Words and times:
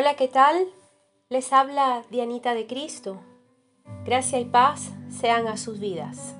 Hola, 0.00 0.14
¿qué 0.14 0.28
tal? 0.28 0.68
Les 1.28 1.52
habla 1.52 2.04
Dianita 2.08 2.54
de 2.54 2.68
Cristo. 2.68 3.18
Gracia 4.04 4.38
y 4.38 4.44
paz 4.44 4.92
sean 5.08 5.48
a 5.48 5.56
sus 5.56 5.80
vidas. 5.80 6.36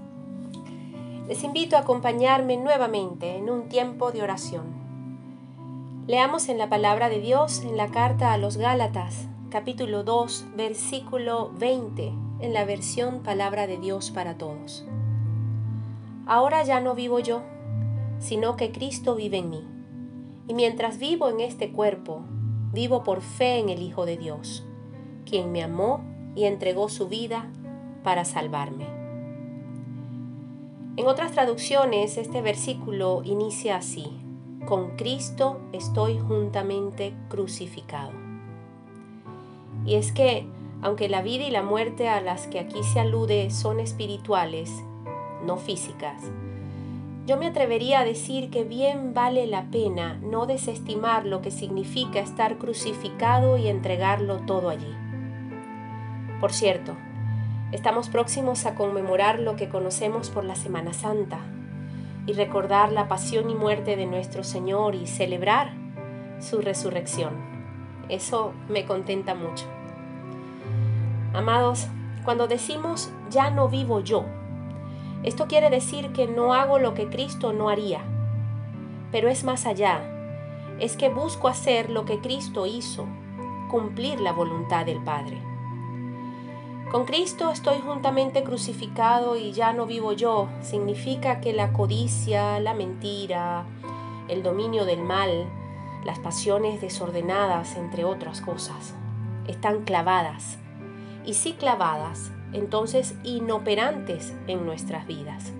Les 1.27 1.43
invito 1.43 1.77
a 1.77 1.81
acompañarme 1.81 2.57
nuevamente 2.57 3.35
en 3.35 3.51
un 3.51 3.69
tiempo 3.69 4.13
de 4.13 4.23
oración. 4.23 4.63
Leamos 6.07 6.49
en 6.49 6.57
la 6.57 6.69
palabra 6.69 7.09
de 7.09 7.19
Dios 7.19 7.63
en 7.63 7.77
la 7.77 7.89
carta 7.89 8.33
a 8.33 8.39
los 8.39 8.59
Gálatas, 8.59 9.27
capítulo 9.51 10.05
2, 10.05 10.55
versículo 10.55 11.51
20, 11.59 12.13
en 12.39 12.55
la 12.55 12.65
versión 12.65 13.25
Palabra 13.25 13.67
de 13.67 13.79
Dios 13.79 14.13
para 14.13 14.39
Todos. 14.39 14.87
Ahora 16.27 16.63
ya 16.63 16.79
no 16.79 16.95
vivo 16.95 17.19
yo, 17.19 17.43
sino 18.21 18.55
que 18.55 18.71
Cristo 18.71 19.17
vive 19.17 19.39
en 19.39 19.51
mí. 19.51 19.67
Y 20.47 20.55
mientras 20.55 20.99
vivo 20.99 21.29
en 21.29 21.41
este 21.41 21.73
cuerpo, 21.73 22.23
vivo 22.73 23.03
por 23.03 23.23
fe 23.23 23.59
en 23.59 23.69
el 23.69 23.83
Hijo 23.83 24.07
de 24.07 24.17
Dios, 24.17 24.67
quien 25.25 25.53
me 25.53 25.63
amó 25.63 26.03
y 26.35 26.45
entregó 26.45 26.89
su 26.89 27.09
vida 27.09 27.51
para 28.03 28.25
salvarme. 28.25 28.87
En 30.97 31.07
otras 31.07 31.33
traducciones, 31.33 32.19
este 32.19 32.43
versículo 32.43 33.23
inicia 33.25 33.77
así, 33.77 34.07
con 34.67 34.97
Cristo 34.97 35.61
estoy 35.73 36.19
juntamente 36.19 37.15
crucificado. 37.29 38.13
Y 39.87 39.95
es 39.95 40.13
que, 40.13 40.47
aunque 40.83 41.09
la 41.09 41.23
vida 41.23 41.45
y 41.45 41.51
la 41.51 41.63
muerte 41.63 42.09
a 42.09 42.21
las 42.21 42.47
que 42.49 42.59
aquí 42.59 42.83
se 42.83 43.01
alude 43.01 43.51
son 43.51 43.81
espirituales, 43.81 44.71
no 45.47 45.57
físicas, 45.57 46.23
yo 47.29 47.37
me 47.37 47.47
atrevería 47.47 48.01
a 48.01 48.05
decir 48.07 48.49
que 48.49 48.65
bien 48.65 49.13
vale 49.13 49.47
la 49.47 49.65
pena 49.65 50.19
no 50.23 50.47
desestimar 50.47 51.27
lo 51.27 51.43
que 51.43 51.51
significa 51.51 52.21
estar 52.21 52.57
crucificado 52.57 53.59
y 53.59 53.69
entregarlo 53.69 54.39
todo 54.47 54.71
allí. 54.71 54.97
Por 56.41 56.55
cierto, 56.55 56.97
estamos 57.71 58.09
próximos 58.09 58.65
a 58.65 58.75
conmemorar 58.75 59.41
lo 59.41 59.57
que 59.57 59.69
conocemos 59.69 60.31
por 60.31 60.43
la 60.43 60.57
Semana 60.57 60.95
Santa 60.95 61.41
y 62.25 62.33
recordar 62.33 62.93
la 62.93 63.09
pasión 63.09 63.51
y 63.51 63.55
muerte 63.55 63.97
de 63.97 64.07
nuestro 64.07 64.43
Señor 64.43 64.95
y 64.95 65.07
celebrar 65.07 65.73
su 66.41 66.63
resurrección. 66.63 67.35
Eso 68.09 68.55
me 68.71 68.87
contenta 68.87 69.35
mucho. 69.35 69.67
Amados, 71.35 71.89
cuando 72.25 72.49
decimos 72.49 73.11
ya 73.29 73.51
no 73.51 73.69
vivo 73.69 74.01
yo, 74.01 74.25
esto 75.25 75.47
quiere 75.47 75.71
decir 75.71 76.13
que 76.13 76.27
no 76.27 76.55
hago 76.55 76.79
lo 76.79 76.95
que 76.95 77.09
Cristo 77.09 77.53
no 77.53 77.69
haría, 77.69 78.01
pero 79.11 79.29
es 79.29 79.45
más 79.45 79.67
allá. 79.67 80.01
Es 80.79 80.97
que 80.97 81.09
busco 81.09 81.49
hacer 81.49 81.91
lo 81.91 82.05
que 82.05 82.21
Cristo 82.21 82.67
hizo, 82.67 83.07
cumplir 83.69 84.21
la 84.21 84.33
voluntad 84.33 84.87
del 84.87 85.03
Padre. 85.03 85.43
Con 86.91 87.05
Cristo 87.05 87.51
estoy 87.51 87.81
juntamente 87.81 88.43
crucificado 88.45 89.37
y 89.37 89.53
ya 89.53 89.75
no 89.75 89.85
vivo 89.85 90.13
yo. 90.15 90.49
Significa 90.63 91.41
que 91.41 91.53
la 91.53 91.73
codicia, 91.75 92.61
la 92.61 92.73
mentira, 92.73 93.67
el 94.29 94.43
dominio 94.43 94.87
del 94.87 95.03
mal, 95.03 95.47
las 96.05 96.19
pasiones 96.19 96.81
desordenadas, 96.81 97.77
entre 97.77 98.05
otras 98.05 98.41
cosas, 98.41 98.95
están 99.47 99.85
clavadas. 99.85 100.59
Y 101.27 101.35
si 101.35 101.53
clavadas, 101.53 102.33
entonces 102.53 103.15
inoperantes 103.25 104.35
en 104.47 104.65
nuestras 104.65 105.07
vidas. 105.07 105.53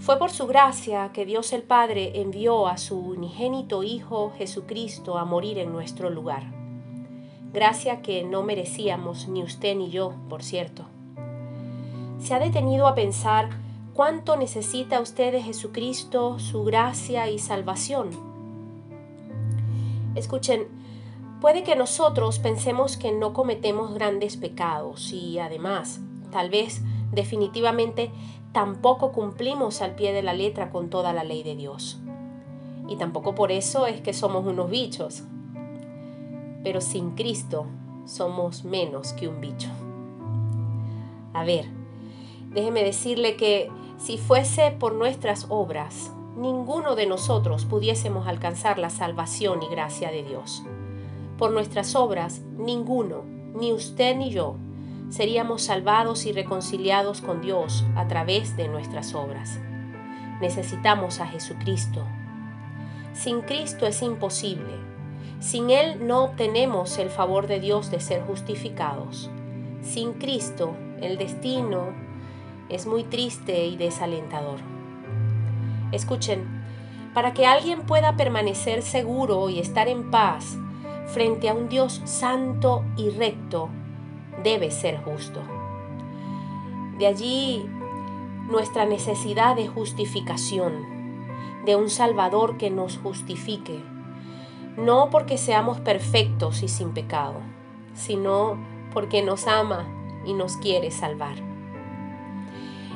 Fue 0.00 0.18
por 0.18 0.30
su 0.30 0.48
gracia 0.48 1.10
que 1.12 1.24
Dios 1.24 1.52
el 1.52 1.62
Padre 1.62 2.20
envió 2.20 2.66
a 2.66 2.76
su 2.76 2.98
unigénito 2.98 3.84
Hijo 3.84 4.32
Jesucristo 4.36 5.16
a 5.16 5.24
morir 5.24 5.58
en 5.58 5.72
nuestro 5.72 6.10
lugar. 6.10 6.42
Gracia 7.52 8.02
que 8.02 8.24
no 8.24 8.42
merecíamos 8.42 9.28
ni 9.28 9.44
usted 9.44 9.76
ni 9.76 9.90
yo, 9.90 10.14
por 10.28 10.42
cierto. 10.42 10.86
¿Se 12.18 12.34
ha 12.34 12.40
detenido 12.40 12.88
a 12.88 12.94
pensar 12.94 13.50
cuánto 13.94 14.36
necesita 14.36 15.00
usted 15.00 15.32
de 15.32 15.42
Jesucristo, 15.42 16.38
su 16.38 16.64
gracia 16.64 17.30
y 17.30 17.38
salvación? 17.38 18.10
Escuchen, 20.14 20.66
Puede 21.42 21.64
que 21.64 21.74
nosotros 21.74 22.38
pensemos 22.38 22.96
que 22.96 23.10
no 23.10 23.32
cometemos 23.32 23.94
grandes 23.94 24.36
pecados 24.36 25.12
y 25.12 25.40
además, 25.40 25.98
tal 26.30 26.50
vez 26.50 26.82
definitivamente 27.10 28.12
tampoco 28.52 29.10
cumplimos 29.10 29.82
al 29.82 29.96
pie 29.96 30.12
de 30.12 30.22
la 30.22 30.34
letra 30.34 30.70
con 30.70 30.88
toda 30.88 31.12
la 31.12 31.24
ley 31.24 31.42
de 31.42 31.56
Dios. 31.56 31.98
Y 32.88 32.94
tampoco 32.94 33.34
por 33.34 33.50
eso 33.50 33.88
es 33.88 34.00
que 34.00 34.12
somos 34.12 34.46
unos 34.46 34.70
bichos. 34.70 35.24
Pero 36.62 36.80
sin 36.80 37.16
Cristo 37.16 37.66
somos 38.06 38.62
menos 38.62 39.12
que 39.12 39.26
un 39.26 39.40
bicho. 39.40 39.68
A 41.34 41.42
ver, 41.42 41.66
déjeme 42.50 42.84
decirle 42.84 43.36
que 43.36 43.68
si 43.98 44.16
fuese 44.16 44.70
por 44.70 44.94
nuestras 44.94 45.46
obras, 45.48 46.12
ninguno 46.36 46.94
de 46.94 47.06
nosotros 47.06 47.64
pudiésemos 47.64 48.28
alcanzar 48.28 48.78
la 48.78 48.90
salvación 48.90 49.60
y 49.64 49.66
gracia 49.66 50.12
de 50.12 50.22
Dios. 50.22 50.62
Por 51.42 51.50
nuestras 51.50 51.96
obras, 51.96 52.40
ninguno, 52.56 53.24
ni 53.58 53.72
usted 53.72 54.14
ni 54.14 54.30
yo, 54.30 54.54
seríamos 55.10 55.62
salvados 55.62 56.24
y 56.24 56.30
reconciliados 56.30 57.20
con 57.20 57.40
Dios 57.40 57.84
a 57.96 58.06
través 58.06 58.56
de 58.56 58.68
nuestras 58.68 59.12
obras. 59.16 59.58
Necesitamos 60.40 61.18
a 61.18 61.26
Jesucristo. 61.26 62.04
Sin 63.12 63.40
Cristo 63.40 63.88
es 63.88 64.02
imposible. 64.02 64.72
Sin 65.40 65.70
Él 65.70 66.06
no 66.06 66.22
obtenemos 66.22 66.96
el 66.98 67.10
favor 67.10 67.48
de 67.48 67.58
Dios 67.58 67.90
de 67.90 67.98
ser 67.98 68.22
justificados. 68.22 69.28
Sin 69.82 70.12
Cristo, 70.12 70.76
el 71.00 71.18
destino 71.18 71.88
es 72.68 72.86
muy 72.86 73.02
triste 73.02 73.66
y 73.66 73.76
desalentador. 73.76 74.60
Escuchen, 75.90 76.46
para 77.14 77.34
que 77.34 77.46
alguien 77.46 77.82
pueda 77.82 78.16
permanecer 78.16 78.82
seguro 78.82 79.50
y 79.50 79.58
estar 79.58 79.88
en 79.88 80.08
paz 80.12 80.56
frente 81.12 81.48
a 81.48 81.54
un 81.54 81.68
Dios 81.68 82.00
santo 82.04 82.84
y 82.96 83.10
recto, 83.10 83.68
debe 84.42 84.70
ser 84.70 84.98
justo. 85.02 85.40
De 86.98 87.06
allí 87.06 87.68
nuestra 88.48 88.86
necesidad 88.86 89.56
de 89.56 89.68
justificación, 89.68 90.72
de 91.64 91.76
un 91.76 91.90
Salvador 91.90 92.56
que 92.56 92.70
nos 92.70 92.98
justifique, 92.98 93.82
no 94.76 95.10
porque 95.10 95.36
seamos 95.36 95.80
perfectos 95.80 96.62
y 96.62 96.68
sin 96.68 96.92
pecado, 96.92 97.40
sino 97.94 98.58
porque 98.92 99.22
nos 99.22 99.46
ama 99.46 99.86
y 100.24 100.32
nos 100.32 100.56
quiere 100.56 100.90
salvar. 100.90 101.36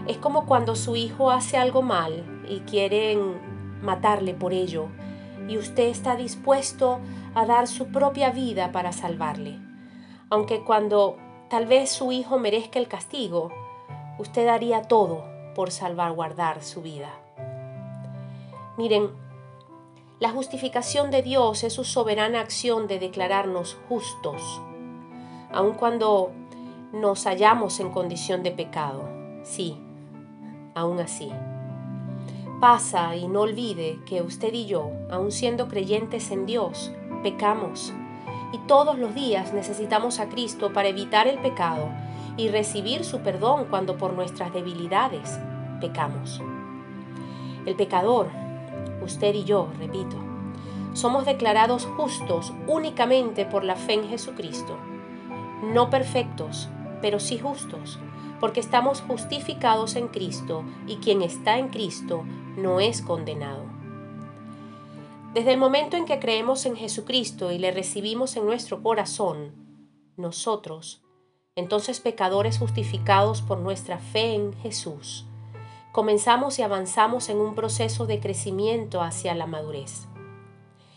Es 0.06 0.16
como 0.18 0.46
cuando 0.46 0.74
su 0.74 0.96
hijo 0.96 1.30
hace 1.30 1.58
algo 1.58 1.82
mal 1.82 2.44
y 2.48 2.60
quieren 2.60 3.34
matarle 3.82 4.34
por 4.34 4.52
ello, 4.52 4.86
y 5.48 5.58
usted 5.58 5.84
está 5.84 6.16
dispuesto 6.16 7.00
a 7.34 7.46
dar 7.46 7.66
su 7.66 7.88
propia 7.88 8.30
vida 8.30 8.72
para 8.72 8.92
salvarle. 8.92 9.58
Aunque 10.30 10.64
cuando 10.64 11.16
tal 11.48 11.66
vez 11.66 11.90
su 11.90 12.12
hijo 12.12 12.38
merezca 12.38 12.78
el 12.78 12.88
castigo, 12.88 13.50
usted 14.18 14.46
daría 14.46 14.82
todo 14.82 15.24
por 15.54 15.70
salvaguardar 15.70 16.62
su 16.62 16.82
vida. 16.82 17.10
Miren, 18.76 19.10
la 20.18 20.30
justificación 20.30 21.10
de 21.10 21.22
Dios 21.22 21.62
es 21.64 21.74
su 21.74 21.84
soberana 21.84 22.40
acción 22.40 22.86
de 22.86 22.98
declararnos 22.98 23.76
justos, 23.88 24.60
aun 25.52 25.74
cuando 25.74 26.32
nos 26.92 27.24
hallamos 27.24 27.80
en 27.80 27.90
condición 27.90 28.42
de 28.42 28.50
pecado. 28.50 29.08
Sí, 29.44 29.78
aún 30.74 31.00
así. 31.00 31.30
Pasa 32.60 33.14
y 33.16 33.28
no 33.28 33.42
olvide 33.42 33.98
que 34.06 34.22
usted 34.22 34.52
y 34.54 34.64
yo, 34.64 34.90
aun 35.10 35.30
siendo 35.30 35.68
creyentes 35.68 36.30
en 36.30 36.46
Dios, 36.46 36.90
pecamos 37.22 37.92
y 38.52 38.58
todos 38.66 38.98
los 38.98 39.14
días 39.14 39.52
necesitamos 39.52 40.20
a 40.20 40.28
Cristo 40.30 40.72
para 40.72 40.88
evitar 40.88 41.26
el 41.26 41.38
pecado 41.38 41.90
y 42.38 42.48
recibir 42.48 43.04
su 43.04 43.20
perdón 43.20 43.66
cuando 43.68 43.98
por 43.98 44.14
nuestras 44.14 44.54
debilidades 44.54 45.38
pecamos. 45.80 46.40
El 47.66 47.74
pecador, 47.74 48.28
usted 49.02 49.34
y 49.34 49.44
yo, 49.44 49.68
repito, 49.78 50.16
somos 50.94 51.26
declarados 51.26 51.86
justos 51.96 52.54
únicamente 52.66 53.44
por 53.44 53.64
la 53.64 53.76
fe 53.76 53.94
en 53.94 54.08
Jesucristo, 54.08 54.78
no 55.62 55.90
perfectos, 55.90 56.70
pero 57.00 57.20
sí 57.20 57.38
justos, 57.38 57.98
porque 58.40 58.60
estamos 58.60 59.00
justificados 59.00 59.96
en 59.96 60.08
Cristo 60.08 60.64
y 60.86 60.96
quien 60.96 61.22
está 61.22 61.58
en 61.58 61.68
Cristo 61.68 62.24
no 62.56 62.80
es 62.80 63.02
condenado. 63.02 63.64
Desde 65.34 65.52
el 65.52 65.58
momento 65.58 65.96
en 65.96 66.06
que 66.06 66.18
creemos 66.18 66.64
en 66.64 66.76
Jesucristo 66.76 67.52
y 67.52 67.58
le 67.58 67.70
recibimos 67.70 68.36
en 68.36 68.46
nuestro 68.46 68.82
corazón, 68.82 69.52
nosotros, 70.16 71.02
entonces 71.56 72.00
pecadores 72.00 72.58
justificados 72.58 73.42
por 73.42 73.58
nuestra 73.58 73.98
fe 73.98 74.34
en 74.34 74.54
Jesús, 74.54 75.26
comenzamos 75.92 76.58
y 76.58 76.62
avanzamos 76.62 77.28
en 77.28 77.38
un 77.38 77.54
proceso 77.54 78.06
de 78.06 78.20
crecimiento 78.20 79.02
hacia 79.02 79.34
la 79.34 79.46
madurez. 79.46 80.06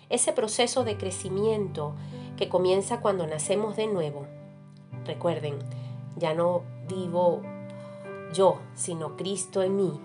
Ese 0.09 0.33
proceso 0.33 0.83
de 0.83 0.97
crecimiento 0.97 1.93
que 2.37 2.49
comienza 2.49 3.01
cuando 3.01 3.27
nacemos 3.27 3.75
de 3.75 3.87
nuevo. 3.87 4.25
Recuerden, 5.05 5.59
ya 6.19 6.33
no 6.33 6.61
vivo 6.87 7.41
yo, 8.33 8.59
sino 8.75 9.15
Cristo 9.15 9.63
en 9.63 9.75
mí. 9.75 9.99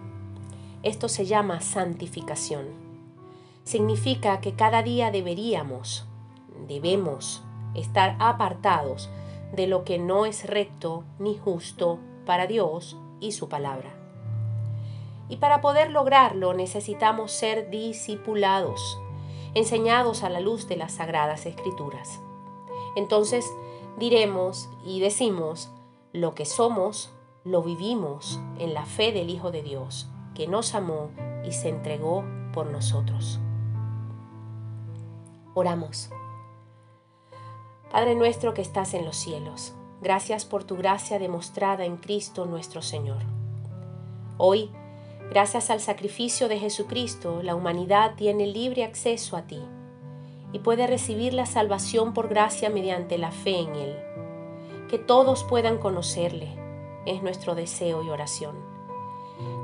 Esto 0.82 1.08
se 1.08 1.26
llama 1.26 1.60
santificación. 1.60 2.66
Significa 3.64 4.40
que 4.40 4.54
cada 4.54 4.82
día 4.82 5.10
deberíamos, 5.10 6.06
debemos 6.68 7.42
estar 7.74 8.16
apartados 8.18 9.10
de 9.52 9.66
lo 9.66 9.84
que 9.84 9.98
no 9.98 10.26
es 10.26 10.46
recto 10.46 11.04
ni 11.18 11.36
justo 11.36 11.98
para 12.26 12.46
Dios 12.46 12.96
y 13.20 13.32
su 13.32 13.48
palabra. 13.48 13.94
Y 15.28 15.36
para 15.36 15.60
poder 15.60 15.90
lograrlo 15.90 16.52
necesitamos 16.52 17.32
ser 17.32 17.70
discipulados, 17.70 18.98
enseñados 19.54 20.22
a 20.22 20.28
la 20.28 20.40
luz 20.40 20.68
de 20.68 20.76
las 20.76 20.92
sagradas 20.92 21.46
escrituras. 21.46 22.20
Entonces 22.96 23.50
diremos 23.98 24.68
y 24.84 25.00
decimos, 25.00 25.70
lo 26.14 26.36
que 26.36 26.44
somos, 26.44 27.10
lo 27.42 27.64
vivimos 27.64 28.38
en 28.60 28.72
la 28.72 28.86
fe 28.86 29.10
del 29.10 29.30
Hijo 29.30 29.50
de 29.50 29.64
Dios, 29.64 30.08
que 30.36 30.46
nos 30.46 30.76
amó 30.76 31.10
y 31.44 31.50
se 31.50 31.68
entregó 31.68 32.24
por 32.52 32.66
nosotros. 32.66 33.40
Oramos. 35.54 36.10
Padre 37.90 38.14
nuestro 38.14 38.54
que 38.54 38.62
estás 38.62 38.94
en 38.94 39.04
los 39.04 39.16
cielos, 39.16 39.74
gracias 40.02 40.44
por 40.44 40.62
tu 40.62 40.76
gracia 40.76 41.18
demostrada 41.18 41.84
en 41.84 41.96
Cristo 41.96 42.46
nuestro 42.46 42.80
Señor. 42.80 43.22
Hoy, 44.38 44.70
gracias 45.30 45.68
al 45.68 45.80
sacrificio 45.80 46.48
de 46.48 46.60
Jesucristo, 46.60 47.42
la 47.42 47.56
humanidad 47.56 48.14
tiene 48.14 48.46
libre 48.46 48.84
acceso 48.84 49.36
a 49.36 49.48
ti 49.48 49.60
y 50.52 50.60
puede 50.60 50.86
recibir 50.86 51.34
la 51.34 51.46
salvación 51.46 52.14
por 52.14 52.28
gracia 52.28 52.70
mediante 52.70 53.18
la 53.18 53.32
fe 53.32 53.58
en 53.58 53.74
Él. 53.74 54.13
Que 54.94 55.00
todos 55.00 55.42
puedan 55.42 55.78
conocerle, 55.78 56.54
es 57.04 57.20
nuestro 57.20 57.56
deseo 57.56 58.04
y 58.04 58.10
oración. 58.10 58.54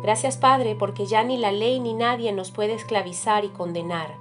Gracias 0.03 0.37
Padre, 0.37 0.75
porque 0.75 1.07
ya 1.07 1.23
ni 1.23 1.37
la 1.37 1.53
ley 1.53 1.79
ni 1.79 1.95
nadie 1.95 2.33
nos 2.33 2.51
puede 2.51 2.75
esclavizar 2.75 3.45
y 3.45 3.51
condenar 3.51 4.17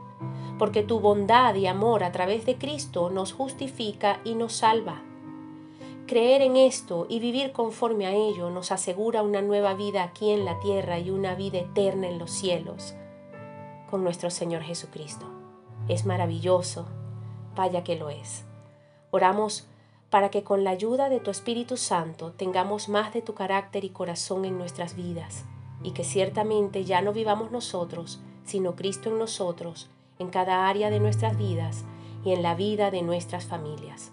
porque 0.59 0.83
tu 0.83 0.99
bondad 0.99 1.55
y 1.55 1.65
amor 1.65 2.03
a 2.03 2.11
través 2.11 2.45
de 2.45 2.59
Cristo 2.59 3.09
nos 3.09 3.33
justifica 3.33 4.19
y 4.23 4.35
nos 4.35 4.53
salva. 4.53 5.01
Creer 6.05 6.43
en 6.43 6.57
esto 6.57 7.07
y 7.09 7.19
vivir 7.19 7.53
conforme 7.53 8.05
a 8.05 8.11
ello 8.11 8.51
nos 8.51 8.71
asegura 8.71 9.23
una 9.23 9.41
nueva 9.41 9.73
vida 9.73 10.03
aquí 10.03 10.29
en 10.29 10.45
la 10.45 10.59
tierra 10.59 10.99
y 10.99 11.09
una 11.09 11.33
vida 11.33 11.57
eterna 11.57 12.07
en 12.07 12.19
los 12.19 12.29
cielos 12.29 12.93
con 13.89 14.03
nuestro 14.03 14.29
Señor 14.29 14.61
Jesucristo. 14.61 15.25
Es 15.87 16.05
maravilloso, 16.05 16.85
vaya 17.55 17.83
que 17.83 17.95
lo 17.95 18.11
es. 18.11 18.45
Oramos 19.09 19.67
para 20.09 20.29
que 20.29 20.43
con 20.43 20.63
la 20.63 20.71
ayuda 20.71 21.09
de 21.09 21.19
tu 21.19 21.31
Espíritu 21.31 21.77
Santo 21.77 22.31
tengamos 22.31 22.89
más 22.89 23.13
de 23.13 23.21
tu 23.21 23.33
carácter 23.33 23.83
y 23.83 23.89
corazón 23.89 24.45
en 24.45 24.57
nuestras 24.57 24.95
vidas 24.95 25.45
y 25.83 25.91
que 25.91 26.03
ciertamente 26.03 26.83
ya 26.83 27.01
no 27.01 27.13
vivamos 27.13 27.51
nosotros, 27.51 28.19
sino 28.43 28.75
Cristo 28.75 29.09
en 29.09 29.19
nosotros, 29.19 29.89
en 30.17 30.29
cada 30.29 30.67
área 30.67 30.89
de 30.89 30.99
nuestras 30.99 31.37
vidas 31.37 31.85
y 32.25 32.33
en 32.33 32.43
la 32.43 32.55
vida 32.55 32.91
de 32.91 33.01
nuestras 33.01 33.45
familias. 33.45 34.11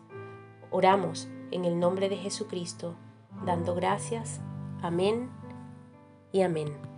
Oramos 0.70 1.28
en 1.50 1.64
el 1.64 1.78
nombre 1.78 2.08
de 2.08 2.16
Jesucristo, 2.16 2.94
dando 3.44 3.74
gracias. 3.74 4.40
Amén 4.82 5.30
y 6.32 6.42
amén. 6.42 6.95